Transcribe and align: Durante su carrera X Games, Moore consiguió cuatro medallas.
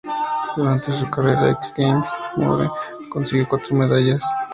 Durante 0.57 0.91
su 0.93 1.07
carrera 1.11 1.51
X 1.51 1.73
Games, 1.77 2.07
Moore 2.35 2.71
consiguió 3.07 3.47
cuatro 3.47 3.75
medallas. 3.75 4.23